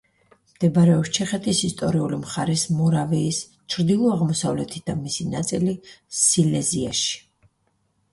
მდებარეობს 0.51 1.09
ჩეხეთის 1.17 1.59
ისტორიული 1.67 2.17
მხარის 2.21 2.63
მორავიის 2.77 3.41
ჩრდილო-აღმოსავლეთით 3.73 4.87
და 4.89 4.95
მისი 5.03 5.27
ნაწილი 5.35 5.75
სილეზიაში. 6.21 7.13